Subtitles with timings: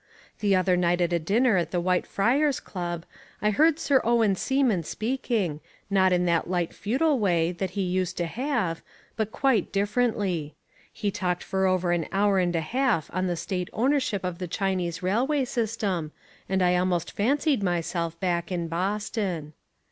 [0.39, 3.05] The other night at a dinner at the White Friars Club
[3.39, 5.59] I heard Sir Owen Seaman speaking,
[5.91, 8.81] not in that light futile way that he used to have,
[9.15, 10.55] but quite differently.
[10.91, 14.47] He talked for over an hour and a half on the State ownership of the
[14.47, 16.13] Chinese Railway System,
[16.49, 19.53] and I almost fancied myself back in Boston.